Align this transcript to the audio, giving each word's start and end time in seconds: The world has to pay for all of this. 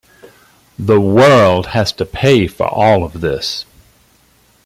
The 0.79 0.99
world 0.99 1.67
has 1.67 1.91
to 1.91 2.07
pay 2.07 2.47
for 2.47 2.67
all 2.67 3.03
of 3.03 3.21
this. 3.21 3.67